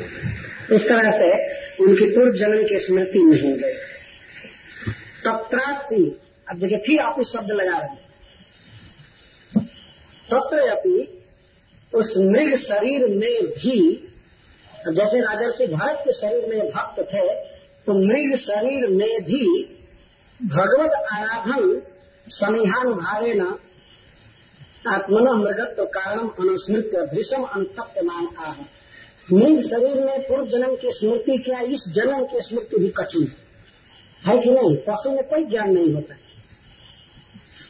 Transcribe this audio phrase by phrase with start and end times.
[0.00, 1.30] इस तरह से
[1.82, 3.72] उनकी पूर्व जन्म की स्मृति नहीं गई।
[5.20, 6.04] तत्रापि,
[6.48, 7.98] अब देखिए, फिर आप इस शब्द लगा रहे
[10.28, 10.58] तत्र
[11.92, 13.78] उस मृग शरीर में भी,
[14.88, 17.24] जैसे राजर्षि भरत के शरीर में भक्त थे
[17.86, 19.42] तो मृग शरीर में भी
[20.40, 21.82] भगवत आराधन
[22.28, 23.46] समिहान भावे न
[24.86, 28.62] आत्मन मृगत्व कारण अनुस्मृत भीषम अंतप्यमान आह।
[29.32, 33.50] मृग शरीर में पूर्व जन्म की स्मृति क्या, इस जन्म की स्मृति भी कठिन है।
[34.26, 34.76] है कि नहीं?
[34.76, 36.14] पशु में कोई ज्ञान नहीं होता।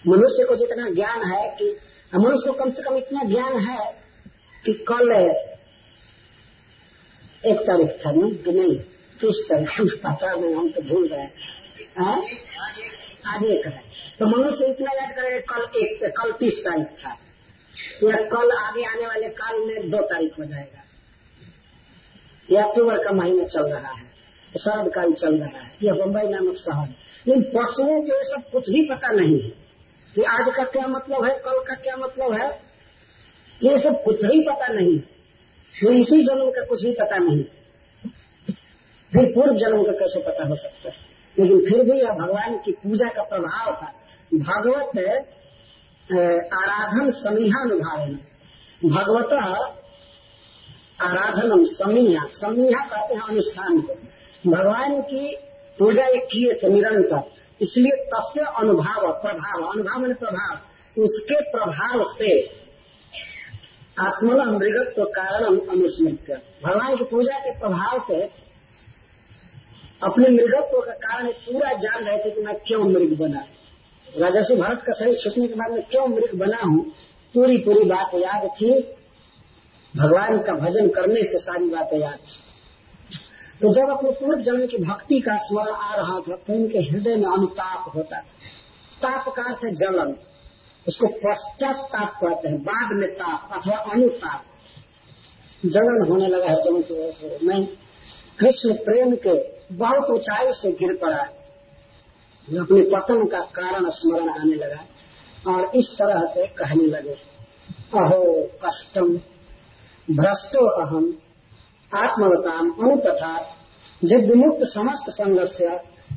[0.06, 1.76] मनुष्य को जितना ज्ञान है कि,
[2.14, 3.92] मनुष्य को कम से कम इतना ज्ञान है
[4.64, 5.12] कि कल
[7.46, 8.76] एक तारीख था, नहीं, कि नहीं,
[9.20, 11.28] किस तारीख पता नहीं, हम तो भूल गए।
[13.26, 13.82] आज एक है।
[14.18, 17.10] तो मनुष्य इतना याद करेगा कल एक, कल तीस तारीख था।
[18.04, 20.79] या कल आगे आने वाले काल में दो तारीख हो जाएगा।
[22.50, 24.08] ये अक्टूबर का महीना चल रहा है
[24.54, 26.88] शरद काल चल रहा है यह बम्बई नामक शहर
[27.26, 29.48] लेकिन पशुओं को सब कुछ भी पता नहीं है।
[30.14, 32.48] कि आज का क्या मतलब है, कल का क्या मतलब है,
[33.60, 34.98] ये सब कुछ भी पता नहीं
[35.74, 37.42] तो इसी जन्म का कुछ भी पता नहीं
[39.12, 40.96] फिर पूर्व जन्म का कैसे पता हो सकता है?
[41.36, 43.92] लेकिन फिर भी यह भगवान की पूजा का प्रभाव था।
[44.32, 44.96] भागवत
[46.54, 48.06] आराधन समीहानुभाव
[48.90, 49.32] भगवत
[51.00, 53.94] आराधनम समीहा समीहा कहते हैं अनुष्ठान को।
[54.50, 55.36] भगवान की
[55.78, 60.58] पूजा एक किए थे निरंतर। इसलिए तस्य अनुभाव, प्रभाव अनुभाव प्रभाव।
[61.02, 62.60] उसके प्रभाव से
[63.98, 68.22] आत्मन मृगत्व कारण अनुस्मृत भगवान की पूजा के प्रभाव से
[70.02, 73.44] अपने मृगत्व का कारण पूरा जान रहे थे कि मैं क्यों मृग बना।
[74.18, 76.90] राजस्व भारत का शरीर छुटने के बाद में क्यों मृग बना हूँ?
[77.34, 78.96] पूरी पूरी बात याद थी।
[79.94, 82.18] भगवान का भजन करने से सारी बातें याद
[83.60, 87.16] तो जब अपने पूर्व जन्म की भक्ति का स्मरण आ रहा था तो उनके हृदय
[87.16, 88.30] में अनुताप होता था।
[89.02, 90.14] ताप का अर्थ है जलन।
[90.86, 94.44] उसको पश्चात ताप कहते हैं, बाद में ताप अथवा अनुताप।
[95.62, 96.70] जलन होने लगा है तो
[97.46, 97.64] मैं
[98.38, 99.34] कृष्ण प्रेम के
[99.76, 101.22] बहुत ऊंचाई से गिर पड़ा।
[102.48, 104.80] अपने पतन का कारण स्मरण आने लगा
[105.46, 107.16] और इस तरह से कहने लगे,
[107.94, 108.22] अहो
[108.64, 109.16] कष्टम
[110.10, 111.04] भ्रष्टो अहम,
[111.96, 113.38] आत्मवताम अनुतथा
[114.04, 115.58] जब विमुक्त समस्त संघर्ष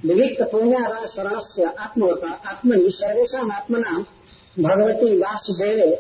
[0.06, 1.36] विविक्त पुण्यारण शरण
[1.80, 3.98] आत्मवता, आत्मनि सर्वेशा आत्मना
[4.60, 5.96] भगवती वासुदेव,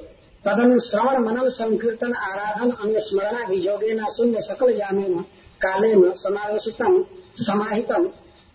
[0.45, 5.21] तदनु श्रवण मनन संकीर्तन आराधन अनुस्मरणा वियोगे न शून्य सकल जामेन
[5.61, 7.03] काले न समावेशितम,
[7.37, 8.07] समाहितम,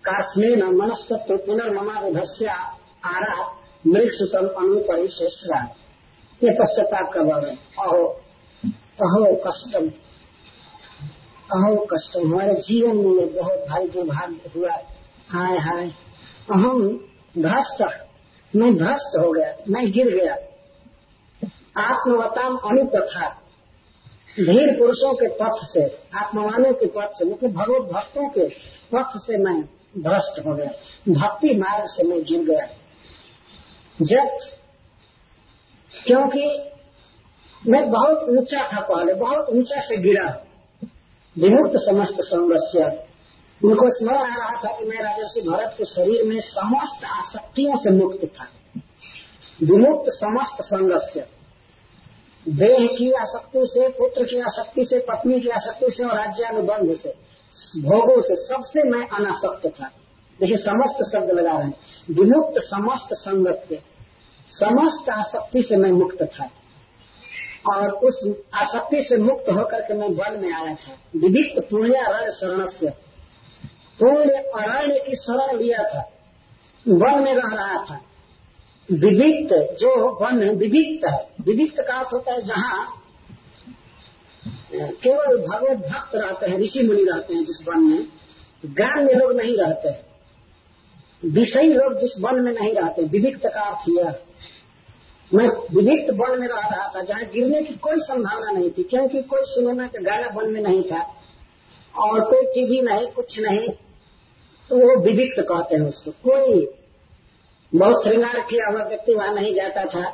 [0.04, 2.46] कास्मेन मनस्तत्व पुनर्ममाधस्य
[3.04, 3.42] आरा
[3.86, 5.64] मृगसुतम अनुपरिशेषरा
[6.44, 8.20] ये पश्चाताप का वर्णन अहो
[8.98, 9.88] अहो कष्टम
[11.52, 14.72] अहो कष्टम। हमारे जीवन में ये बहुत भारी दुर्भाग्य हुआ।
[15.28, 15.88] हाय हाय।
[16.50, 16.88] अहम
[17.38, 17.82] भ्रष्ट,
[18.56, 20.34] मैं भ्रष्ट हो गया, मैं गिर गया।
[21.82, 23.28] आत्मवताम अनुपथा
[24.40, 25.84] धीर पुरुषों के पथ से,
[26.18, 28.48] आत्मवानों के पथ से मतलब भगवत भक्तों के
[28.92, 29.62] पथ से मैं
[29.98, 30.70] भ्रष्ट हो गया।
[31.08, 32.66] भक्ति मार्ग से मैं गिर गया।
[34.02, 34.38] जब,
[36.06, 36.70] क्योंकि
[37.66, 40.44] मैं बहुत ऊँचा था पहले, बहुत ऊँचा से गिरा।
[41.38, 42.92] विमुक्त समस्त संघर्ष
[43.64, 47.90] उनको स्मरण आ रहा था कि मैं राजर्षि भरत के शरीर में समस्त आसक्तियों से
[47.90, 48.46] मुक्त था।
[49.62, 51.18] विमुक्त समस्त संघर्ष
[52.48, 56.96] देह की आसक्ति से, पुत्र की आसक्ति से, पत्नी की आसक्ति से और राज्य राज्यानुबंध
[56.96, 57.08] से,
[57.80, 59.90] भोगों से सबसे मैं अनासक्त था।
[60.40, 61.74] देखिए, समस्त शब्द लगा रहे हैं।
[62.10, 63.82] विमुक्त समस्त संगत से
[64.50, 66.50] समस्त आसक्ति से मैं मुक्त था।
[67.68, 68.24] और उस
[68.54, 72.90] आसक्ति से मुक्त होकर के मैं वन में आया। था विविक्त पुण्यारण्य शरण से
[74.00, 76.00] पुण्य अरण्य की शरण लिया था।
[76.88, 78.00] वन में रह रहा था।
[78.92, 79.90] विविक्त जो
[80.24, 82.94] वन है विविक्त है। विविक्त का अर्थ होता है जहाँ
[84.74, 88.06] केवल भगवत भक्त रहते हैं, ऋषि मुनि रहते हैं जिस वन में।
[88.66, 90.08] ग्राम्य लोग नहीं रहते।
[91.28, 94.10] विषयी लोग जिस वन में नहीं रहते। विविक्त का अर्थ यह
[95.30, 99.22] मैं विविक्त वन में रह रहा था, जहाँ गिरने की कोई संभावना नहीं थी, क्योंकि
[99.24, 101.00] कोई सिनेमा का गाना वन में नहीं था,
[101.94, 103.68] और कोई टीवी नहीं, कुछ नहीं
[104.70, 106.66] तो वो विविक्त कहते हैं उसको। कोई
[107.72, 110.04] बहुत श्रृंगार किया हुआ व्यक्ति वहाँ नहीं जाता था,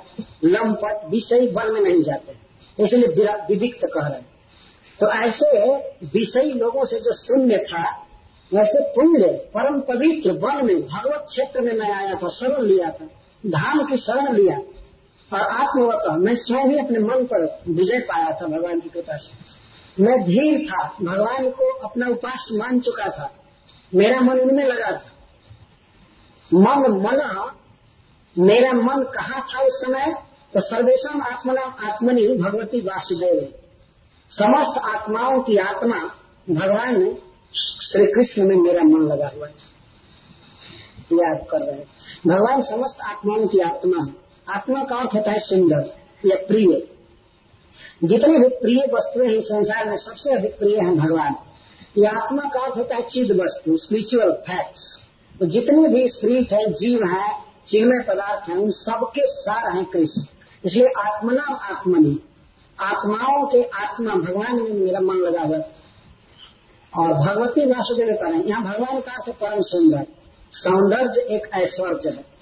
[0.44, 2.32] लंपट विषयी वन में नहीं जाते
[2.78, 4.32] इसलिए विविक्त कह रहे
[5.00, 5.48] तो ऐसे
[6.10, 7.82] विषयी लोगों से जो शून्य था,
[8.52, 13.06] वैसे पुण्य, परम पवित्र वन में, भगवत क्षेत्र में मैं आया था, शरण लिया था,
[13.44, 14.58] धाम की शरण लिया।
[15.32, 19.54] और आत्मवत मैं स्वयं ही अपने मन पर विजय पाया था भगवान की कृपा से।
[20.02, 23.34] मैं धीर था, भगवान को अपना उपास मान चुका था।
[23.94, 25.10] मेरा मन उनमें लगा था।
[26.54, 27.50] मन मन
[28.38, 30.14] मेरा मन कहा था उस समय?
[30.54, 33.54] तो सर्वेशम आत्मना आत्मनि भगवती वासुदेव।
[34.30, 35.96] समस्त आत्माओं की आत्मा
[36.50, 37.16] भगवान
[37.82, 39.52] श्री कृष्ण में मेरा मन लगा हुआ है
[41.12, 41.86] याद कर रहे हैं।
[42.26, 45.96] भगवान समस्त आत्माओं की आत्मा है। आत्मा का अर्थ होता है सुंदर
[46.28, 46.88] या प्रिय।
[48.04, 51.34] जितने भी प्रिय वस्तुएँ हैं संसार में, सबसे अधिक प्रिय है भगवान।
[51.98, 54.98] ये आत्मा का अर्थ होता है चिद वस्तु स्पिरिचुअल फैक्ट्स
[55.40, 57.38] तो जितने भी स्प्रिट है, जीव है,
[57.68, 60.22] चिन्मय पदार्थ है, उन सबके सार हैं कृष्ण।
[60.64, 62.18] इसलिए आत्मना आत्मनि।
[62.80, 65.58] आत्माओं के आत्मा, भगवान में मेरा मन लगा हुआ।
[66.98, 70.06] और भगवती वासुदेव करें। यहाँ भगवान का अर्थ परम सुंदर।
[70.52, 72.33] सौंदर्य एक ऐश्वर्य है।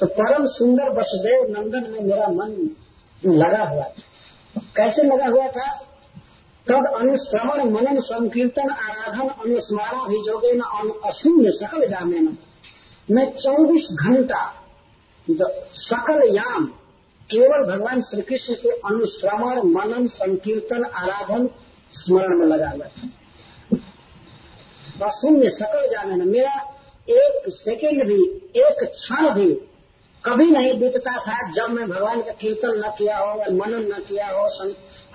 [0.00, 2.50] तो परम सुंदर वसुदेव नंदन में मेरा मन
[3.24, 5.66] लगा हुआ था। कैसे लगा हुआ था?
[6.68, 10.60] तब अनुश्रवण मनन संकीर्तन आराधन अनुस्मारा अभिजोगे न
[11.04, 12.36] अशून्य सकल जामे न
[13.10, 14.42] मैं 24 घंटा
[15.74, 16.66] सकल याम
[17.30, 21.48] केवल भगवान श्री कृष्ण के अनुश्रवण मनन, संकीर्तन, आराधन
[21.92, 23.08] स्मरण में लगा हुआ था।
[25.10, 26.54] शून्य सकल जाने मेरा
[27.08, 28.22] एक सेकेंड भी,
[28.60, 29.50] एक क्षण भी
[30.24, 34.04] कभी नहीं बीतता था जब मैं भगवान का कीर्तन न किया हो, या मनन न
[34.08, 34.44] किया हो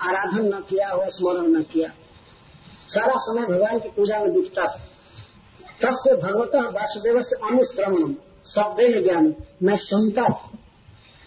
[0.02, 1.88] आराधन न किया हो, स्मरण न किया।
[2.88, 4.88] सारा समय भगवान की पूजा में बीतता था।
[5.82, 8.14] तब से भगवत वासुदेव से अनुश्रवण
[8.46, 10.50] शब्द ज्ञान, मैं सुनता था।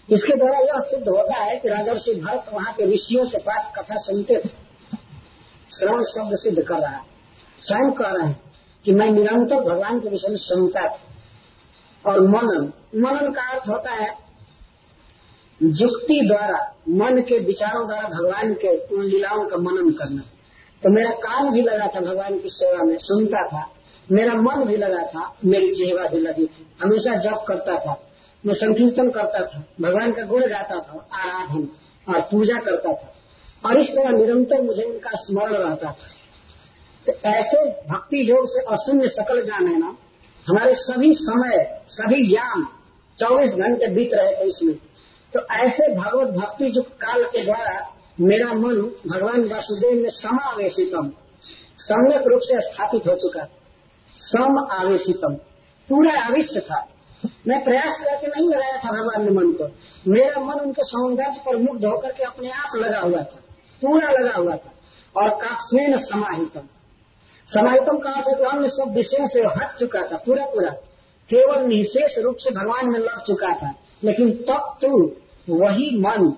[0.10, 3.96] इसके द्वारा यह सिद्ध होता है कि राजर्षि भरत वहाँ के ऋषियों के पास कथा
[3.98, 4.50] सुनते थे।
[5.80, 7.04] श्रवण शब्द सिद्ध कर रहा है।
[7.62, 8.52] स्वयं कह रहे हैं
[8.86, 11.00] कि मैं निरंतर भगवान के विषय में सुनता था।
[12.06, 14.28] और मनन। मनन का अर्थ होता है
[15.64, 20.22] युक्ति द्वारा, मन के विचारों द्वारा भगवान के उन लीलाओं का मनन करना।
[20.84, 23.72] तो मेरा कान भी लगा था भगवान की सेवा में, सुनता था।
[24.12, 28.02] मेरा मन भी लगा था, मेरी चेहरा भी लगी थी। हमेशा जप करता था,
[28.46, 31.68] मैं संकीर्तन करता था, भगवान का गुण गाता था, आराधन
[32.10, 33.14] और पूजा करता था।
[33.66, 35.98] और इस तरह निरंतर मुझे उनका स्मरण रहता था।
[37.08, 39.96] तो ऐसे भक्ति योग से अशून्य सकल जान है ना
[40.50, 42.68] हमारे सभी समय, सभी याम
[43.20, 44.76] चौबीस घंटे बीत रहे थे इसमें।
[45.34, 48.76] तो ऐसे भगवत भक्ति युक्त काल के द्वारा मेरा मन
[49.08, 51.12] भगवान वासुदेव में समावेशितम,
[51.78, 53.48] सम्यक रूप से स्थापित हो चुका।
[54.18, 55.34] सम आवेशितम
[55.90, 56.88] पूरा आविष्ट था।
[57.48, 59.72] मैं प्रयास करके नहीं लगाया था भगवान ने मन को।
[60.12, 63.40] मेरा मन उनके सौंदर्य पर मुग्ध होकर के अपने आप लगा हुआ था।
[63.82, 64.72] पूरा लगा हुआ था।
[65.18, 66.62] और कास्मेन समाहितम।
[67.48, 70.70] समाहितम का अर्थ अन्य सब विषयों से हट चुका था, पूरा पूरा।
[71.30, 73.74] केवल निशेष रूप से भगवान में लग चुका था।
[74.04, 75.08] लेकिन तब तो
[75.50, 76.34] वही मन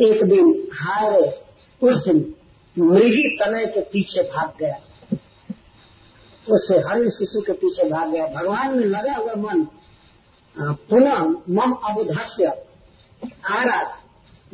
[0.00, 1.40] एक दिन हारे,
[1.82, 2.34] उस दिन
[2.78, 4.76] मृगी तनय के पीछे भाग गया।
[6.50, 9.66] उससे हर शिशु के पीछे भाग गया। भगवान में लगा हुआ मन
[10.60, 11.18] पुनः
[11.50, 12.46] मम अबुधस्य
[13.50, 13.96] आ रहा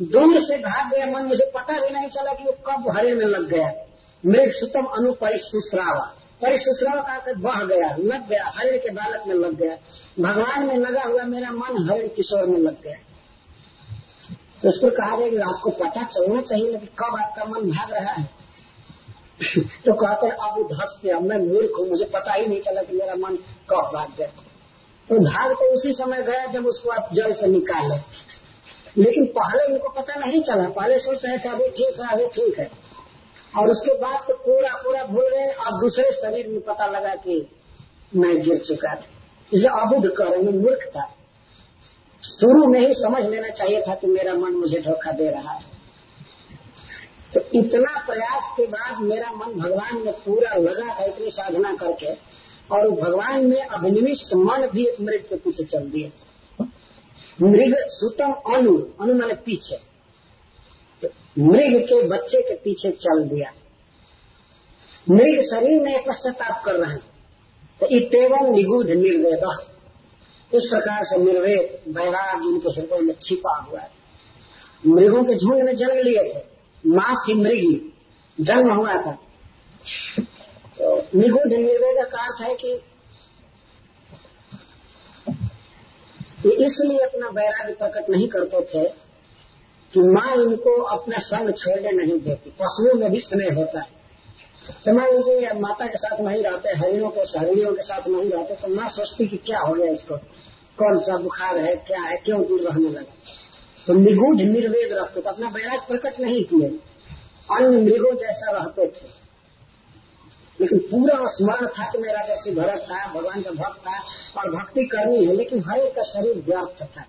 [0.01, 3.25] दूर से भाग गया मन, मुझे पता भी नहीं चला कि वो कब हरे में
[3.25, 3.71] लग गया।
[4.25, 9.75] मृग सुतम अनुपरिश्रावा परिशुश्राव का बह गया, लग गया हरे के बालक में लग गया।
[10.19, 12.95] भगवान में लगा हुआ मेरा मन हरे किशोर में लग गया।
[14.61, 18.11] तो उसको कहा गया कि आपको पता चलना चाहिए कि कब आपका मन भाग रहा
[18.11, 18.29] है?
[19.85, 23.15] तो कहते अब धस के मैं मूर्ख हूँ, मुझे पता ही नहीं चला कि मेरा
[23.15, 23.35] मन
[23.69, 24.27] कब भाग गया।
[25.09, 27.95] तो भाग तो उसी समय गया जब उसको आप जल से निकाले।
[29.03, 32.59] लेकिन पहले उनको पता नहीं चला, पहले सोच रहे थे, अभी ठीक है, अभी ठीक
[32.59, 32.84] है।
[33.57, 37.49] और उसके बाद तो पूरा पूरा भूल गए और दूसरे शरीर में पता लगा कि
[38.15, 39.05] मैं गिर चुका था।
[39.53, 41.05] इसे अबुद्ध करेंगे मूर्ख था।
[42.23, 45.73] शुरू में ही समझ लेना चाहिए था कि मेरा मन मुझे धोखा दे रहा है।
[47.33, 52.13] तो इतना प्रयास के बाद मेरा मन भगवान में पूरा लगा था, इतनी साधना करके,
[52.71, 56.09] और भगवान में अभिनिविष्ट मन भी एक मृग के पीछे चल दिया
[57.41, 59.94] मृग सुतम अनु अनु मैंने पीछे।
[61.39, 63.53] मृग के बच्चे के पीछे चल दिया।
[65.09, 67.01] मृग शरीर में पश्चाताप कर रहे हैं।
[67.79, 69.65] तो इतम निगुध निर्वेद।
[70.53, 73.91] इस प्रकार से निर्वेद बैराग इनके हृदय में छिपा हुआ है।
[74.87, 76.43] मृगों के झुंड में जन्म लिए थे।
[76.87, 77.93] माँ थी मृगी।
[78.41, 79.11] जन्म हुआ था।
[80.77, 82.71] तो निगुध निर्वेद का अर्थ है कि
[86.65, 89.04] इसलिए अपना वैराग्य प्रकट नहीं करते थे
[89.93, 93.95] कि माँ इनको अपना संग छोड़ने नहीं देती। पशुओं में भी स्नेह होता है।
[94.85, 98.67] समझ लीजिए माता के साथ नहीं रहते, हरिणों के हरिणियों के साथ नहीं रहते तो
[98.67, 100.17] माँ सोचती कि क्या हो गया इसको?
[100.77, 103.13] कौन सा बुखार है, क्या है, क्यों दूर रहने लगा?
[103.87, 106.67] तो निगूढ़, निर्वेद रखते तो अपना बैराग प्रकट नहीं किए।
[107.57, 109.25] अन्य मृगों जैसा रहते थे।
[110.61, 113.99] लेकिन पूरा स्मरण था कि मेरा जैसे भरत था, भगवान का भक्त था,
[114.41, 117.03] और भक्ति करनी है, लेकिन हर एक का शरीर व्यर्थ था।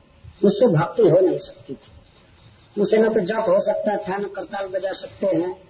[0.45, 1.96] उससे भक्ति हो नहीं सकती थी।
[2.79, 5.63] उसे न तो जप हो सकता था न करताल बजा सकते हैं।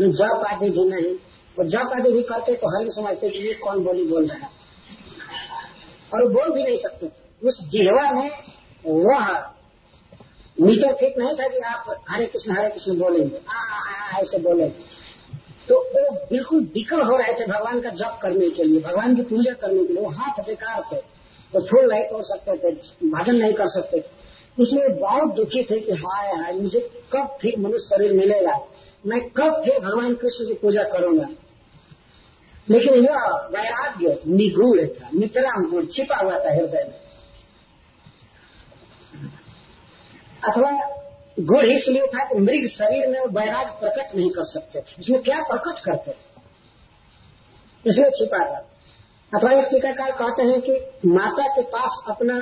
[0.00, 1.16] न जप आदि भी नहीं।
[1.58, 4.50] और जप आदि भी करते तो हर समझते कि ये कौन बोली बोल रहा है।
[6.14, 7.06] और बोल भी नहीं सकते।
[7.48, 8.30] उस जिहवा में
[8.86, 9.52] वह
[10.60, 13.36] मीटर फिट नहीं था कि आप हरे कृष्ण हरे कृष्ण बोलेंगे।
[14.20, 15.02] ऐसे बोलेंगे।
[15.68, 19.22] तो वो बिल्कुल विकल हो रहे थे भगवान का जप करने के लिए, भगवान की
[19.22, 20.96] पूजा करने के लिए। वो हाथ बेकार थे।
[21.52, 22.74] तो फूल नहीं तोड़ सकते थे,
[23.10, 24.21] भजन नहीं कर सकते थे।
[24.60, 26.80] इसलिए बहुत दुखी थे कि हाय हाय, मुझे
[27.12, 28.60] कब फिर मनुष्य शरीर मिलेगा?
[29.06, 31.28] मैं कब फिर भगवान कृष्ण की पूजा करूँगा?
[32.70, 33.16] लेकिन यह
[33.52, 37.00] वैराग्य, निगूढ़ था, नितराम गुण छिपा हुआ था हृदय में।
[40.44, 40.88] अथवा
[41.40, 45.40] गुड़ इसलिए था कि मृग शरीर में वैराग प्रकट नहीं कर सकते थे। इसमें क्या
[45.40, 46.10] प्रकट करते
[47.90, 48.68] इसलिए छिपा था।
[49.32, 50.72] अथवा एक टीकाकार कहते हैं कि
[51.06, 52.40] माता के पास अपना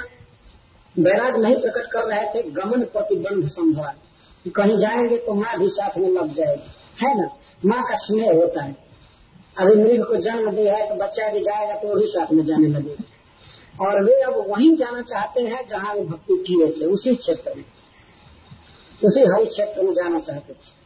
[0.99, 3.93] वैराग नहीं प्रकट कर रहे थे, गमन प्रतिबंध संभव
[4.51, 6.71] कहीं जाएँगे तो माँ भी साथ में लग जाएगी।
[7.07, 7.29] है ना?
[7.67, 8.77] माँ का स्नेह होता है।
[9.59, 12.67] अभी मृग को जन्म दिया है तो बच्चा भी जाएगा तो वही साथ में जाने
[12.67, 13.05] लगेगा
[13.87, 17.65] और वे अब वहीं जाना चाहते हैं जहाँ वे भक्ति किए थे, उसी क्षेत्र में।
[19.05, 20.81] उसी हरि क्षेत्र में जाना चाहते थे।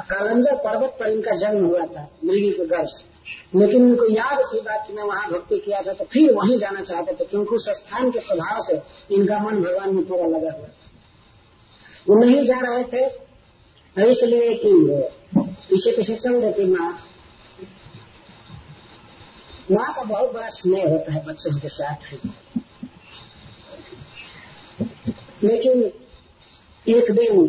[0.00, 3.09] कालंजर पर्वत पर इनका जन्म हुआ था, मृगी के गर्भ से।
[3.54, 6.80] लेकिन उनको याद थी बात कि मैं वहाँ भक्ति किया था तो फिर वहीं जाना
[6.82, 8.80] चाहते थे, क्योंकि उस स्थान के प्रभाव से
[9.14, 10.88] इनका मन भगवान में पूरा लगा हुआ था।
[12.08, 13.02] वो नहीं जा रहे थे
[13.96, 14.72] इसलिए कि
[15.36, 16.90] पीछे पीछे चल रही थी माँ।
[19.70, 22.14] माँ का बहुत बड़ा स्नेह होता है बच्चों के साथ।
[25.44, 25.82] लेकिन
[26.86, 27.42] एक दिन वो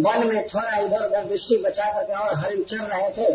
[0.00, 3.32] वन में थोड़ा इधर उधर दृष्टि बचा करके और हरिण चल रहे थे।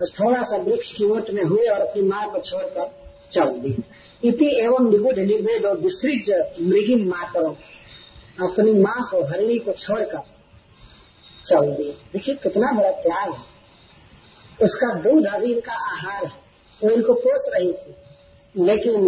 [0.00, 2.90] बस थोड़ा सा वृक्ष की ओट में हुए और अपनी माँ को छोड़कर
[3.32, 7.54] चल दिए इति एवं निगुड निर्वेद और विसृज मृगी मातरों
[8.40, 10.22] अपनी माँ को, हरिणी को छोड़कर
[11.44, 13.42] चल दिए देखिए, कितना बड़ा त्याग है।
[14.60, 16.32] उसका दूध अभी इनका आहार है।
[16.80, 17.94] वो तो इनको पोष रही थी,
[18.54, 19.06] लेकिन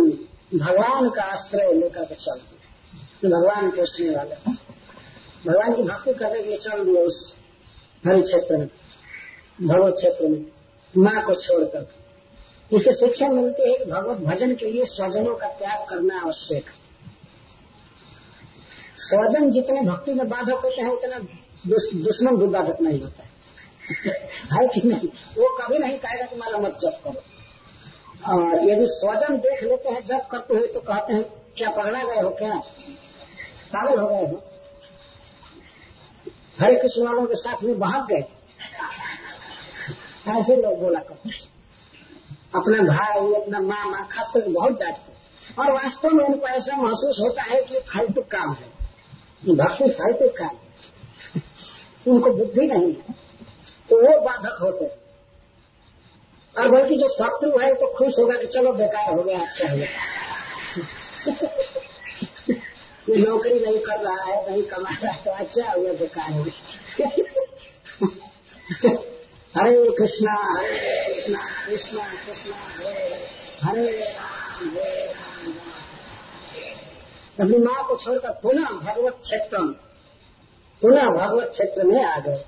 [0.54, 4.34] भगवान का आश्रय लेकर के चल दिए भगवान पोषने वाले
[5.46, 7.34] भगवान की भक्ति करने के लिए चल दिए उस
[8.04, 8.68] हरि क्षेत्र में,
[9.62, 10.44] भगवत क्षेत्र में।
[10.98, 11.94] माँ को छोड़कर।
[12.72, 16.86] इसे शिक्षा मिलती है कि भगवत भजन के लिए स्वजनों का त्याग करना आवश्यक है।
[18.96, 21.18] स्वजन जितने भक्ति में बाधक होते हैं, उतना
[22.00, 25.08] दुश्मन भी बाधक नहीं होता है। कि नहीं?
[25.08, 27.22] वो कभी नहीं कहेगा कि माला मत जब करो।
[28.32, 31.22] और यदि स्वजन देख लेते हैं जब करते हुए तो कहते हैं,
[31.56, 32.58] क्या पकड़ा गए हो क्या?
[33.76, 34.44] पागल हो गए हो?
[36.60, 38.24] हरे कृष्ण वालों के साथ में भाग गए।
[40.28, 41.30] ऐसे लोग बोला करते
[42.54, 45.12] अपना भाई, अपना मामा खास करके बहुत डांटते
[45.62, 48.68] और वास्तव में उनको ऐसा महसूस होता है कि फालतू काम है।
[49.56, 51.42] भक्ति फालतू काम है।
[52.06, 53.14] उनको बुद्धि नहीं है।
[53.90, 54.96] तो वो बाधक होते हैं।
[56.56, 59.76] और बल्कि जो शत्रु है तो खुश होगा कि चलो, बेकार हो गया अच्छा हो
[59.76, 59.88] गया।
[63.10, 66.44] ये नौकरी नहीं कर रहा है, नहीं कमा रहा है तो अच्छा हुआ बेकार हो
[66.44, 66.56] गया।
[69.56, 72.56] हरे कृष्णा हरे कृष्णा कृष्णा कृष्णा,
[73.62, 75.08] हरे हरे
[77.40, 79.58] अपनी माँ को छोड़कर पुनः भगवत क्षेत्र,
[80.82, 82.44] पुनः भगवत क्षेत्र में आ गए।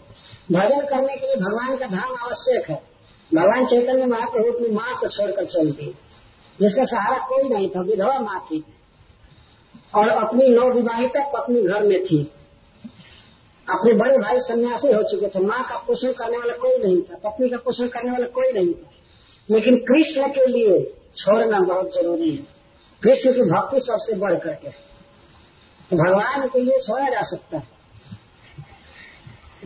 [0.53, 2.83] भजन करने के लिए भगवान का धाम आवश्यक है।
[3.35, 5.95] भगवान चैतन्य महाप्रभु अपनी माँ को छोड़कर चल गई
[6.61, 8.65] जिसका सहारा कोई नहीं था, विधवा माँ थी।
[9.95, 12.33] और अपनी नौ विवाहिता पत्नी घर में थी।
[13.69, 17.17] अपने बड़े भाई सन्यासी हो चुके थे, माँ का पोषण करने वाला कोई नहीं था,
[17.21, 18.91] पत्नी का पोषण करने वाला कोई नहीं था।
[19.49, 20.79] लेकिन कृष्ण के लिए
[21.17, 22.43] छोड़ना बहुत ज़रूरी है।
[23.03, 24.71] कृष्ण की भक्ति सबसे बढ़ करके
[25.91, 27.77] तो भगवान के लिए छोड़ा जा सकता है।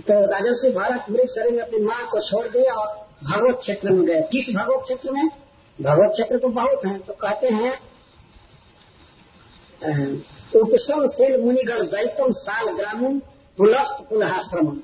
[0.01, 2.89] तो राजस्व भारत मृत शरीर में अपनी माँ को छोड़ दिया और
[3.25, 5.29] भगवत क्षेत्र में गए। किस भगवत क्षेत्र में?
[5.79, 7.73] भगवत क्षेत्र तो बहुत है तो कहते हैं
[10.55, 13.19] उपसम सेल मुनिगढ़ दैतम साल ग्रामीण
[13.63, 14.77] पुलस्त पुनःश्रम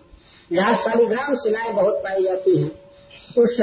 [0.53, 2.71] जहाँ शालिग्राम शिलाएँ बहुत पाई जाती हैं।
[3.39, 3.61] उस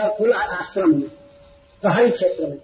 [0.00, 1.08] और पुल आश्रम में
[1.82, 2.58] पहाड़ी क्षेत्र में,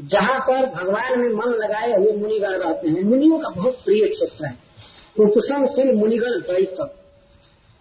[0.00, 4.46] जहाँ पर भगवान में मन लगाए हुए मुनिगण रहते हैं। मुनियों का बहुत प्रिय क्षेत्र
[4.46, 4.54] है।
[5.20, 6.78] उपसमशील मुनिगण द्वैत।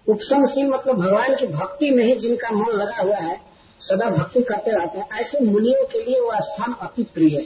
[0.07, 3.41] उपसमशील मतलब भगवान की भक्ति में ही जिनका मन लगा हुआ है,
[3.79, 7.45] सदा भक्ति करते रहते हैं। ऐसे मुनियों के लिए वह स्थान अति प्रिय है।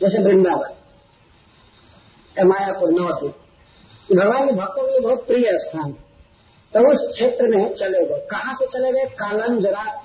[0.00, 0.72] जैसे वृंदावन
[2.46, 3.34] मायापुर नवद्वीप।
[4.10, 5.92] भगवान के भक्तों के लिए बहुत प्रिय स्थान।
[6.72, 9.04] तो उस क्षेत्र में चले गए। कहाँ से चले गए?
[9.14, 10.02] कालंजरात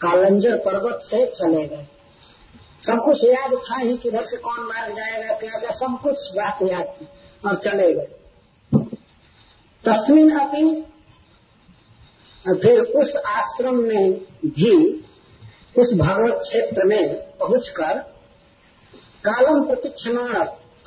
[0.00, 1.86] कालंजर पर्वत से चले गए।
[2.82, 6.58] सब कुछ याद था ही किधर से कौन मार जाएगा, क्या क्या सब कुछ बात
[6.62, 7.06] याद थी
[7.46, 8.08] और चले गए।
[9.84, 10.84] तस्वीन अपनी
[12.44, 14.12] फिर उस आश्रम में
[14.46, 14.74] भी,
[15.78, 17.98] उस भगवत क्षेत्र में पहुंचकर
[19.24, 20.18] कालम प्रतीक्षण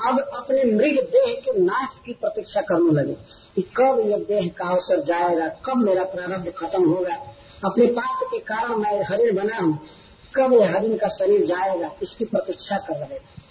[0.06, 3.14] अब अपने मृग देह के नाश की प्रतीक्षा करने लगे
[3.56, 7.16] कि कब ये देह का अवसर जाएगा, कब मेरा प्रारब्ध खत्म होगा।
[7.66, 9.80] अपने पाप के कारण मैं हरिण बना हूँ,
[10.36, 13.46] कब यह हरिण का शरीर जाएगा, इसकी प्रतीक्षा कर रहे थे।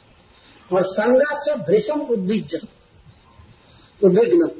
[0.73, 2.55] और संगा से भीषण उद्विज,
[4.05, 4.50] उद्विग्न,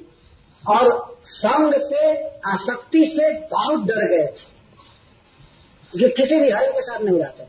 [0.65, 2.13] और संग से,
[2.47, 4.55] आसक्ति से बहुत डर गए थे।
[5.95, 7.43] ये किसी भी हरिण के साथ नहीं रहते।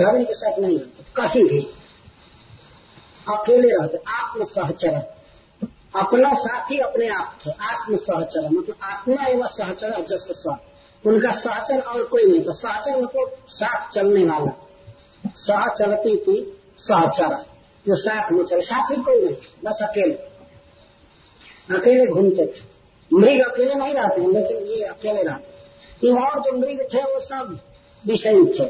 [0.00, 1.60] हरिण के साथ नहीं रहते कहीं भी।
[3.28, 5.00] अकेले रहते आत्म सहचरण
[6.00, 10.56] अपना साथी अपने आप थे आत्म सहचरण मतलब आत्मा एवं सहचरण जस्ट सह
[11.06, 14.66] उनका सहचर और कोई नहीं तो सहचर मतलब साथ चलने वाला।
[15.26, 17.50] सह चलती थी सहचर
[17.88, 20.14] जो साथ में चले, साथी कोई नहीं, बस अकेले।
[21.76, 22.60] अकेले घूमते थे।
[23.12, 27.60] मृग अकेले नहीं रहते, लेकिन ये अकेले रहते। और जो मृग थे, वो सब
[28.06, 28.64] विषयी थे।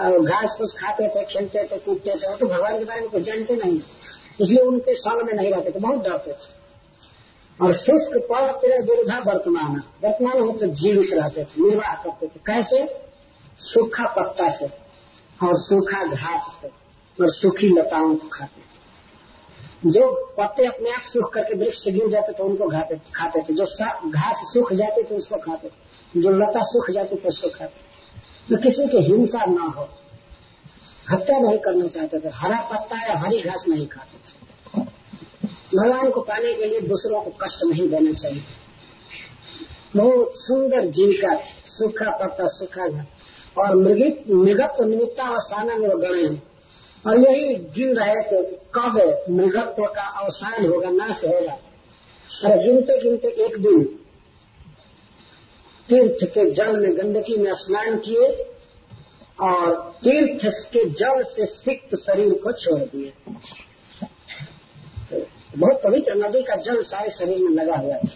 [0.00, 3.22] और घास फूस खाते थे, खेलते थे, कूदते थे तो भगवान के बारे में कुछ
[3.22, 3.80] जानते नहीं
[4.40, 6.58] इसलिए उनके संग में नहीं रहते थे, बहुत डरते थे।
[7.58, 12.40] और शुष्क पल तेरे विरुद्धा वर्तमान वर्तमान हो तो जीवित रहते थे, निर्वाह करते थे।
[12.46, 12.78] कैसे?
[13.60, 14.66] सूखा पत्ता से
[15.40, 16.68] और सूखा घास से
[17.18, 20.08] और सूखी लताओं को खाते थे। जो
[20.38, 23.64] पत्ते अपने आप सूख करके वृक्ष से गिर जाते थे, उनको खाते थे। जो
[24.10, 27.89] घास सूख जाते थे, उसको खाते थे। जो लता सूख जाती थी, उसको खाते
[28.50, 29.88] तो किसी की हिंसा न हो।
[31.12, 34.40] हत्या नहीं करना चाहते थे। हरा पत्ता या हरी घास नहीं खाते थे।
[35.76, 38.42] भगवान को पाने के लिए दूसरों को कष्ट नहीं देना चाहिए।
[39.96, 43.04] बहुत सुंदर जीविका सूखा पत्ता, सूखा घर
[43.58, 46.42] और मृगित मृगत्व निमित्तावसाना में वो गणे
[47.06, 48.42] और यही गिन रहे थे
[48.74, 51.58] कब मृगत्व का अवसान होगा, नाश होगा।
[52.44, 53.96] अरे गिनते गिनते एक दिन
[55.90, 58.28] तीर्थ के जल में गंदगी में स्नान किए
[59.38, 63.12] और तीर्थ के जल से सिक्त शरीर को छोड़ दिए।
[65.52, 68.08] बहुत पवित्र नदी का जल सारे शरीर में लगा हुआ था।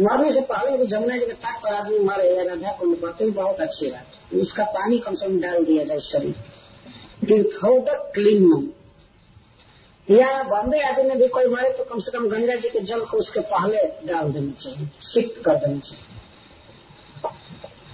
[0.00, 3.16] मरने से पहले भी जमुना जी के तट पर आदमी मरे या राधा कुंड पर।
[3.20, 6.34] ही बहुत अच्छी बात उसका पानी कम से कम डाल दिया जाए शरीर।
[7.26, 8.72] तीर्थोदक क्लीन
[10.08, 13.04] या बॉम्बे आदि में भी कोई मरे तो कम से कम गंगा जी के जल
[13.04, 16.20] को उसके पहले डाल देना चाहिए, सिक्त कर देना चाहिए।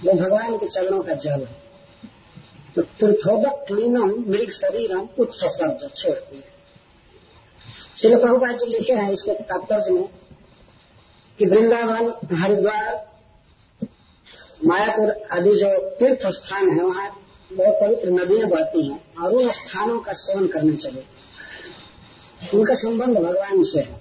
[0.05, 1.57] वो भगवान के चरणों का जल है।
[2.75, 6.43] तो तीर्थोदक क्लीनम मृग शरीरम उत्सर्ज छोड़ दिए
[7.95, 10.07] श्री प्रभुपाद जी लिखे हैं इसके तात्पर्य में
[11.39, 13.07] कि वृंदावन, हरिद्वार,
[14.65, 17.09] मायापुर आदि जो तीर्थ स्थान है, वहाँ
[17.51, 21.05] बहुत पवित्र नदियाँ बहती हैं और उन स्थानों का सेवन करना चाहिए
[22.53, 23.93] उनका संबंध भगवान से है।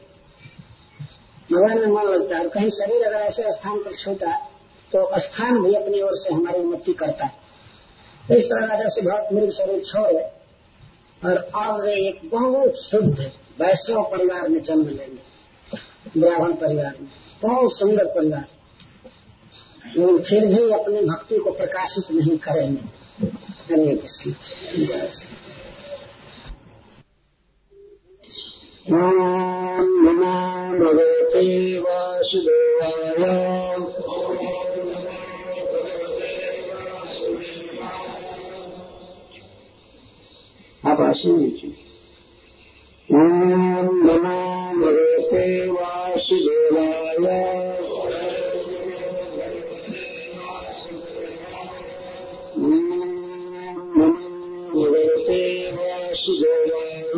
[1.52, 4.30] भगवान में मन लगता है और कहीं शरीर अगर ऐसे स्थान पर छूटा
[4.92, 7.32] तो स्थान भी अपनी ओर से हमारी उन्नति करता है।
[8.28, 10.28] तो इस तरह राजा भक्त मृग स्वरूप छोड़े
[11.24, 17.10] और अब वे एक बहुत शुद्ध वैष्णव परिवार में जन्म लेंगे। ब्राह्मण परिवार में,
[17.42, 18.44] बहुत सुंदर परिवार।
[19.96, 24.32] लेकिन फिर भी अपनी भक्ति को प्रकाशित नहीं करेंगे। हरे कृष्ण
[28.90, 33.77] नमो भगवते वासुदेवाय।
[40.88, 41.70] आशीन लीजिए
[43.14, 43.46] ओम
[44.06, 44.38] नमो
[44.80, 47.18] भगवते वासुदेवाय।
[54.74, 57.08] भगवते वासुदेवाय।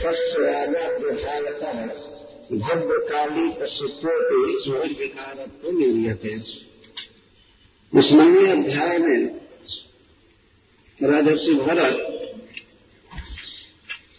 [0.00, 0.68] श्री शुकवाच
[2.52, 4.08] भव्य काली पशुत्व
[5.00, 6.36] विकारत्व निर्यते
[7.94, 9.26] नवे अध्याय में
[11.02, 11.96] राजर्षि भरत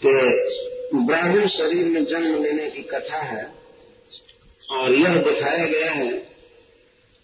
[0.05, 0.29] के
[1.05, 3.55] ब्राह्मण शरीर में जन्म लेने की कथा है
[4.71, 6.11] और यह दिखाया गया है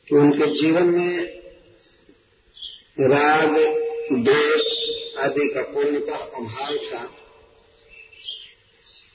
[0.08, 1.20] कि उनके जीवन में
[3.00, 3.56] राग
[4.14, 4.62] दोष
[5.18, 7.17] आदि का पूर्णतः अभाव था।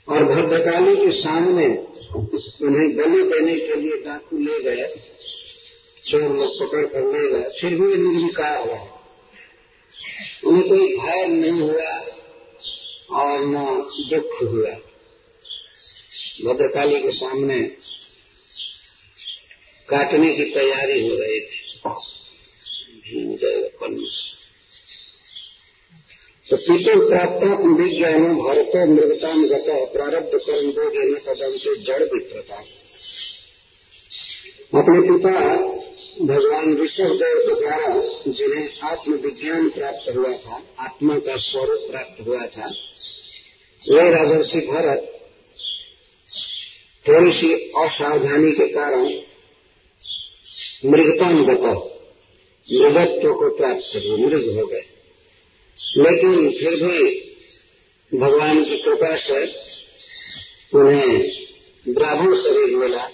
[0.09, 1.67] और भद्रकाली के सामने
[2.15, 4.87] उन्हें बलि देने के लिए डाकू ले गए,
[6.05, 8.81] चोर लोग पकड़ कर ले गए, फिर भी निर्विकार हुआ
[10.45, 11.93] उन्हें कोई भय नहीं हुआ
[13.21, 13.55] और न
[14.11, 14.75] दुख हुआ।
[16.45, 17.59] भद्रकाली के सामने
[19.89, 21.59] काटने की तैयारी हो रही थी।
[26.53, 27.45] तो पीतु प्राप्त
[27.81, 32.57] विज्ञान भरत मृगता गत प्रारब्ध कर्म दो देने पदम से जड़ वित्रता
[34.81, 35.33] अपने पिता
[36.27, 37.95] भगवान विष्णुदेव के द्वारा
[38.29, 42.71] जिन्हें आत्मविज्ञान प्राप्त हुआ था, आत्मा का स्वरूप प्राप्त हुआ था,
[43.83, 45.11] वे राजर्षि भरत
[47.09, 49.05] थोड़ी सी असावधानी के कारण
[50.91, 51.67] मृगतान गत,
[52.73, 54.92] मृगत्व को प्राप्त हुए, मृग हो गए।
[55.97, 57.23] लेकिन फिर भी
[58.19, 59.47] भगवान की कृपा से
[60.75, 61.31] उन्हें
[61.89, 63.07] ब्राह्मण शरीर मिला।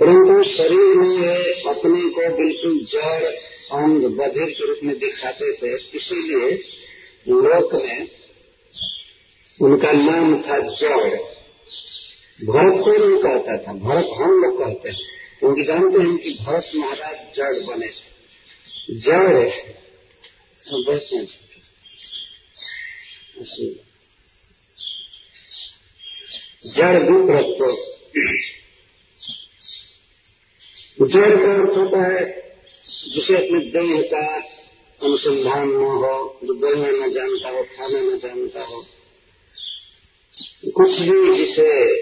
[0.00, 3.24] परंतु शरीर में वे अपने को बिल्कुल जड़,
[3.72, 6.50] अंग, बधिर के रूप में दिखाते थे। इसीलिए
[7.28, 8.08] लोक में
[9.62, 11.20] उनका नाम था जड़।
[12.44, 14.98] भरत को नहीं कहता था, भरत हम लोग कहते हैं।
[15.38, 17.88] क्योंकि जानते हैं कि भरत महाराज जड़ बने
[18.90, 19.50] जड़
[26.66, 27.76] जड़ विप्रत्व
[31.06, 32.24] जड़ का अर्थ होता है,
[33.14, 34.36] जिसे अपने देह का
[35.06, 38.86] अनुसंधान न हो, जो बोलना न जानता हो, खाना न जानता हो।
[40.74, 41.94] कुछ भी जिसे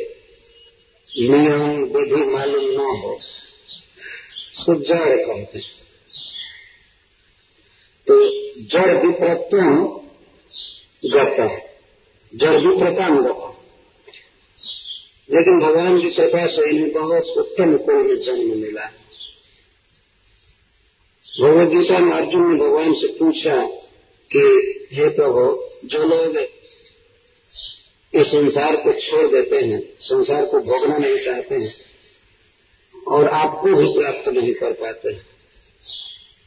[1.21, 3.21] नियम, विधि मालूम न हो
[4.67, 5.80] तो जड़ कहते हैं।
[8.11, 8.31] तो
[8.63, 10.01] जड़ विप्रत्यम
[11.45, 11.79] है।
[12.35, 13.51] जड़ विप्रताम गता
[15.31, 18.93] लेकिन भगवान की कृपा से इन्हें बहुत उत्तम कुल में जन्म मिला
[21.43, 23.67] भगवत गीता में अर्जुन ने भगवान से पूछा
[24.33, 26.37] कि, हे प्रभु, जो लोग
[28.21, 31.75] इस संसार को छोड़ देते हैं, संसार को भोगना नहीं चाहते हैं
[33.09, 35.40] और आपको भी प्राप्त नहीं कर पाते हैं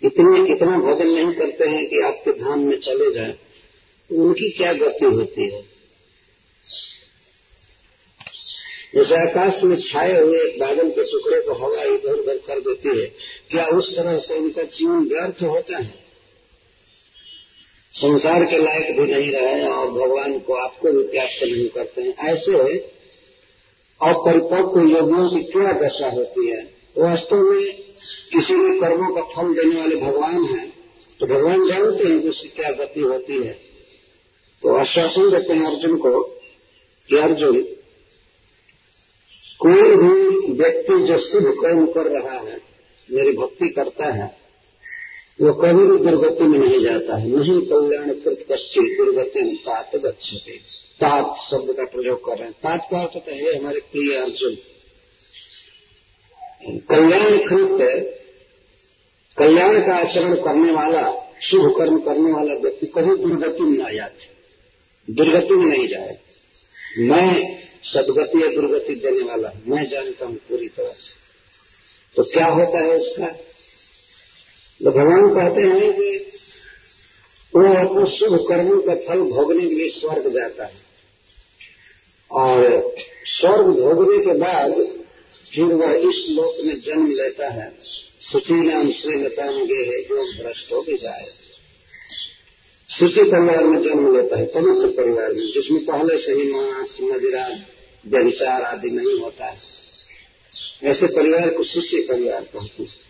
[0.04, 3.38] इतने इतना भोजन नहीं करते हैं कि आपके धाम में चले जाए।
[4.12, 5.74] उनकी क्या गति होती है?
[8.96, 13.00] जैसे आकाश में छाए हुए एक बादल के टुकड़े को हवा इधर उधर कर देती
[13.00, 13.06] है,
[13.52, 16.04] क्या उस तरह से उनका जीवन व्यर्थ होता है?
[17.94, 22.14] संसार के लायक भी नहीं रहे और भगवान को आपको भी प्राप्त नहीं करते हैं।
[22.34, 22.78] ऐसे
[24.02, 26.73] अपरिपक्व योगियों की क्या दशा होती है?
[26.96, 27.66] वास्तव में
[28.34, 30.72] किसी भी कर्मों का फल देने वाले भगवान हैं
[31.20, 33.54] तो भगवान जानते हैं कि उसकी क्या गति होती है।
[34.64, 36.22] तो आश्वासन देते हैं अर्जुन को
[37.10, 37.62] कि अर्जुन,
[39.60, 42.60] कोई भी व्यक्ति जो शुभ कर्म कर रहा है,
[43.10, 44.28] मेरी भक्ति करता है,
[45.40, 49.96] वो कभी भी दुर्गति में नहीं जाता है। नहीं कल्याण कृत कश्चित दुर्गति में तात
[49.96, 50.58] गच्छते
[51.00, 54.56] तात शब्द का प्रयोग कर रहे हैं। तात का अर्थ है हमारे प्रिय अर्जुन
[56.64, 57.80] कल्याण कृत
[59.38, 61.04] कल्याण का आचरण करने वाला,
[61.42, 64.32] शुभ कर्म करने वाला व्यक्ति कभी दुर्गति में न जाते
[65.08, 66.18] दुर्गति में नहीं जाए।
[67.00, 67.30] मैं
[67.86, 71.12] सदगति या दुर्गति देने वाला मैं जानता हूँ पूरी तरह से।
[72.16, 73.28] तो क्या होता है इसका
[74.82, 76.10] तो भगवान कहते हैं कि
[77.54, 80.82] वो अपने शुभ कर्मों का फल भोगने के लिए स्वर्ग जाता है।
[82.32, 82.96] और
[83.30, 84.72] स्वर्ग भोगने के बाद
[85.56, 87.76] फिर वह इस लोक में जन्म लेता है।
[88.22, 91.26] सुची नाम श्रीलता में गे है, जो भ्रष्ट हो भी जाए।
[92.90, 95.52] सुची परिवार में जन्म लेता है पवित्र परिवार में?
[95.52, 97.50] जिसमें पहले से ही मांस मदिरा
[98.08, 99.58] व्यविचार आदि नहीं होता है।
[100.84, 103.04] ऐसे परिवार को सुची परिवार कहते हैं।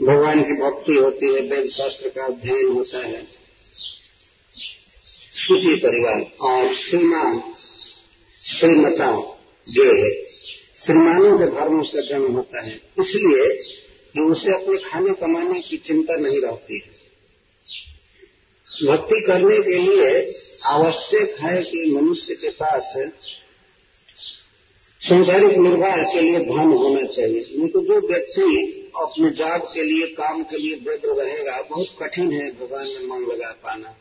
[0.00, 3.22] भगवान की भक्ति होती है, वेद शास्त्र का अध्ययन होता है।
[5.34, 7.54] सुखी परिवार और श्रीमान
[8.58, 9.32] श्रीमता
[9.68, 10.36] जो है
[10.86, 13.46] श्रीमानों के धर्मों से जन्म होता है। इसलिए
[14.14, 16.96] कि उसे अपने खाने कमाने की चिंता नहीं रहती है।
[18.86, 22.94] भक्ति करने के लिए आवश्यक है कि मनुष्य के पास
[25.00, 28.42] संसारिक निर्वाह के लिए धन होना चाहिए। नहीं तो जो व्यक्ति
[28.96, 33.32] अपने जाग के लिए, काम के लिए व्यग्र रहेगा, बहुत कठिन है भगवान में मन
[33.32, 33.96] लगा पाना।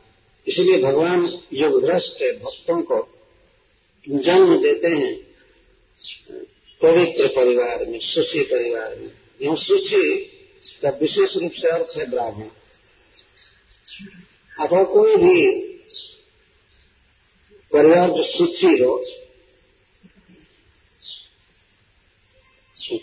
[0.48, 3.08] इसलिए भगवान योगभ्रष्ट भक्तों को
[4.10, 5.26] जन्म देते हैं।
[6.81, 9.11] पवित्र परिवार में सुशी परिवार में।
[9.41, 10.19] यहाँ सुशी
[10.81, 12.49] का विशेष रूप से अर्थ है ब्राह्मण।
[14.59, 15.51] अथवा कोई भी
[17.73, 19.11] परिवार जो सुखी हो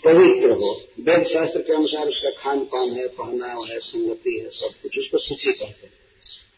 [0.05, 4.69] पवित्र हो, वेद शास्त्र के अनुसार उसका खान पान है, पहनाव है, संगति है, सब
[4.81, 5.93] कुछ उसको सूची कहते हैं।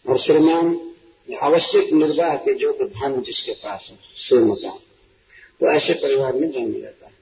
[0.09, 0.93] और श्रीमान
[1.41, 4.79] आवश्यक निर्वाह के जो धन जिसके पास है श्रीमता
[5.61, 7.13] तो ऐसे परिवार में जन्म लेता है।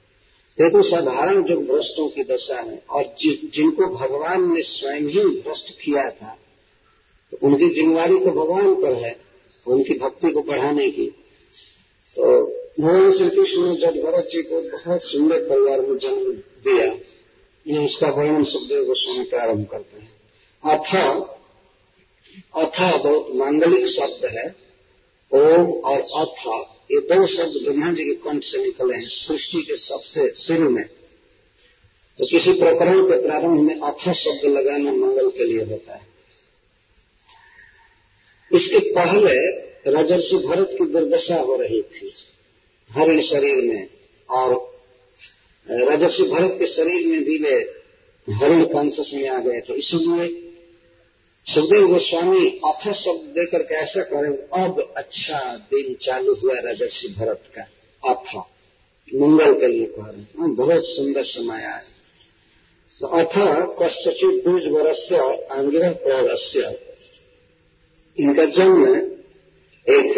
[0.58, 5.70] देखो साधारण जो भ्रष्टों की दशा है और जि, जिनको भगवान ने स्वयं ही भ्रष्ट
[5.82, 6.38] किया था
[7.34, 9.16] तो उनकी जिम्मेवारी तो भगवान पर है
[9.66, 11.06] उनकी भक्ति को बढ़ाने की।
[12.18, 12.42] तो
[12.80, 16.32] भगवान श्री कृष्ण ने जब भरत जी को बहुत सुंदर परिवार में जन्म
[16.66, 16.92] दिया
[17.66, 20.12] ये उसका वर्णन सुखदेव गोस्वामी प्रारंभ करते हैं।
[20.64, 21.10] अथा
[22.56, 24.48] अथा बहुत मांगलिक शब्द है
[25.32, 26.58] ओम और अथा।
[26.90, 30.84] ये दो शब्द ब्रह्मा जी के कंठ से निकले हैं, सृष्टि के सबसे शुरू में।
[32.20, 36.08] तो किसी प्रकरण के प्रारंभ में अथ शब्द लगाना मंगल के लिए होता है।
[38.52, 39.36] इसके पहले
[39.92, 42.14] राजर्षि भरत की दुर्दशा हो रही थी,
[42.90, 43.88] हरिण शरीर में,
[44.30, 44.52] और
[45.68, 47.56] राजर्षि भरत के शरीर में भी वे
[48.28, 50.43] हरिण कांसस में आ गए थे। इसलिए
[51.48, 57.44] सुखदेव गोस्वामी अथ शब्द देकर के ऐसा करें, अब अच्छा दिन चालू हुआ राजर्षि भरत
[57.56, 57.64] का,
[58.04, 58.38] अथ।
[59.16, 61.82] मंगल के लिए कह रहे हैं। बहुत सुंदर समय आया।
[63.00, 63.36] तो अथ
[63.82, 65.12] कश्चित दूज वर्ष
[65.52, 66.60] आंगिर प्रौरस्य
[68.18, 68.96] इनका जन्म
[69.88, 70.16] एक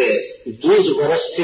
[0.48, 1.40] दूज वर्ष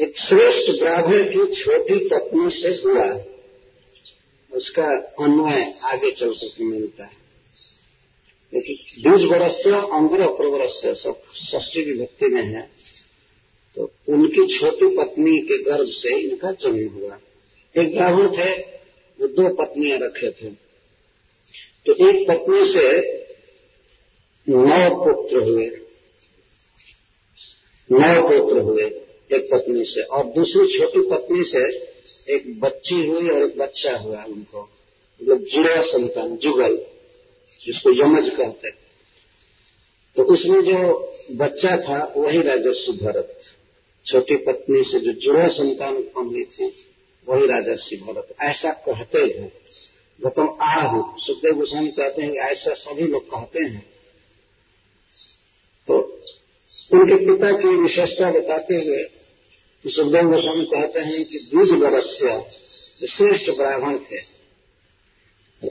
[0.00, 3.33] एक श्रेष्ठ ब्राह्मण की छोटी पत्नी से हुआ।
[4.54, 7.24] उसका अन्वय आगे चल करके मिलता है।
[8.54, 11.22] लेकिन द्विज वर्ष अंग्र प्रवरस सब
[11.60, 12.70] ष्टी विभक्ति में है।
[13.76, 17.18] तो उनकी छोटी पत्नी के गर्भ से इनका जन्म हुआ।
[17.78, 18.60] एक ब्राह्मण थे,
[19.20, 20.50] वो दो पत्नियाँ रखे थे।
[21.86, 23.14] तो एक पत्नी से
[24.48, 25.66] नौ पुत्र हुए।
[27.92, 28.84] नौ पुत्र हुए
[29.32, 31.93] एक पत्नी से। और दूसरी छोटी पत्नी से
[32.30, 34.68] एक बच्ची हुई और एक बच्चा हुआ उनको
[35.22, 36.76] मतलब जुड़ा संतान, जुगल,
[37.66, 38.76] जिसको यमज कहते हैं।
[40.16, 43.40] तो उसमें जो बच्चा था, वही राजस्व भरत।
[44.06, 46.72] छोटी पत्नी से जो जुड़ा संतान उत्पन्न हुई थी,
[47.28, 49.52] वही राजस्वी भरत। ऐसा कहते हैं।
[50.22, 53.86] गौतम आहु सुखदेव गोस्वामी कहते हैं ऐसा सभी लोग कहते हैं।
[55.88, 56.20] तो
[56.92, 59.23] उनके पिता की विशेषता बताते हुए
[59.90, 62.50] सुखदेव गोस्वामी कहते हैं कि द्विज वरस्य
[63.06, 64.18] श्रेष्ठ ब्राह्मण थे।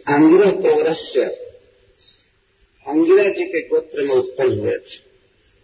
[0.08, 1.24] अंगिरा पौरस्य
[2.88, 4.98] अंगिरा जी के गोत्र में उत्पन्न हुए थे।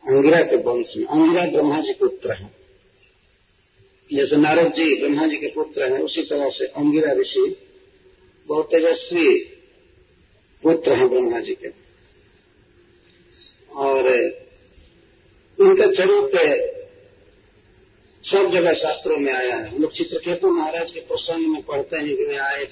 [0.03, 2.55] अंगिरा के वंश में। अंगिरा ब्रह्मा जी के पुत्र हैं।
[4.13, 7.55] जैसे नारद जी ब्रह्मा जी के पुत्र हैं, उसी तरह से अंगिरा ऋषि
[8.47, 9.35] बहुत तेजस्वी
[10.63, 11.69] पुत्र हैं ब्रह्मा जी के।
[13.75, 14.03] और
[15.59, 16.78] उनका चरित्र
[18.23, 22.15] सब जगह शास्त्रों में आया है। हम लोग चित्रकेतु महाराज के प्रसंग में पढ़ते हैं
[22.17, 22.65] कि वे आए